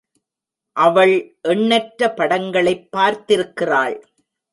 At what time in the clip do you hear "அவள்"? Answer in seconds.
0.75-1.37